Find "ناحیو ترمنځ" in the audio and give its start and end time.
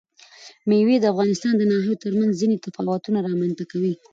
1.71-2.31